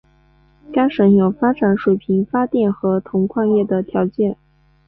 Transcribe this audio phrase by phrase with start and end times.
[0.73, 4.35] 该省有发展水力发电和铜矿业的条件。